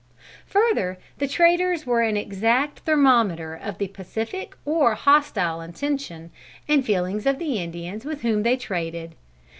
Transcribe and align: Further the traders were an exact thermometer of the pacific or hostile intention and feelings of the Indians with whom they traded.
Further 0.47 0.97
the 1.19 1.27
traders 1.27 1.85
were 1.85 2.01
an 2.01 2.17
exact 2.17 2.79
thermometer 2.79 3.53
of 3.53 3.77
the 3.77 3.87
pacific 3.87 4.55
or 4.65 4.95
hostile 4.95 5.61
intention 5.61 6.31
and 6.67 6.83
feelings 6.83 7.27
of 7.27 7.37
the 7.37 7.59
Indians 7.59 8.03
with 8.03 8.23
whom 8.23 8.41
they 8.41 8.57
traded. 8.57 9.13